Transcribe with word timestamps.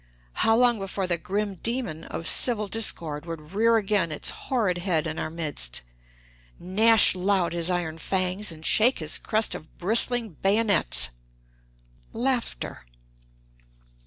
How 0.33 0.55
long 0.57 0.79
before 0.79 1.05
the 1.05 1.19
grim 1.19 1.53
demon 1.53 2.05
of 2.05 2.27
civil 2.27 2.67
discord 2.67 3.27
would 3.27 3.51
rear 3.51 3.77
again 3.77 4.09
his 4.09 4.31
horrid 4.31 4.79
head 4.79 5.05
in 5.05 5.19
our 5.19 5.29
midst, 5.29 5.83
"gnash 6.57 7.13
loud 7.13 7.53
his 7.53 7.69
iron 7.69 7.99
fangs, 7.99 8.51
and 8.51 8.65
shake 8.65 8.97
his 8.97 9.19
crest 9.19 9.53
of 9.53 9.77
bristling 9.77 10.37
bayonets"? 10.41 11.09